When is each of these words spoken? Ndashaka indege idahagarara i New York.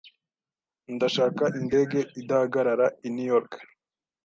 Ndashaka 0.95 1.43
indege 1.59 1.99
idahagarara 2.21 2.85
i 3.07 3.09
New 3.13 3.27
York. 3.33 3.51